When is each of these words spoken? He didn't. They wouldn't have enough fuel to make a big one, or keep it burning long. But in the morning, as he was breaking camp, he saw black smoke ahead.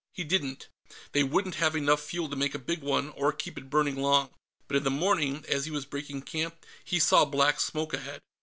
He 0.13 0.23
didn't. 0.23 0.67
They 1.11 1.21
wouldn't 1.21 1.57
have 1.61 1.75
enough 1.75 2.01
fuel 2.01 2.27
to 2.27 2.35
make 2.35 2.55
a 2.55 2.57
big 2.57 2.81
one, 2.81 3.09
or 3.09 3.31
keep 3.31 3.55
it 3.55 3.69
burning 3.69 3.97
long. 3.97 4.31
But 4.67 4.77
in 4.77 4.83
the 4.83 4.89
morning, 4.89 5.45
as 5.47 5.65
he 5.65 5.71
was 5.71 5.85
breaking 5.85 6.23
camp, 6.23 6.65
he 6.83 6.97
saw 6.99 7.23
black 7.23 7.59
smoke 7.59 7.93
ahead. 7.93 8.23